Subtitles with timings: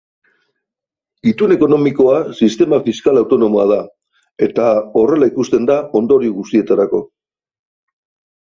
[1.31, 3.79] Itun ekonomikoa sistema fiskal autonomoa da,
[4.49, 4.67] eta
[5.03, 7.05] horrela ikusten da ondorio guztietarako.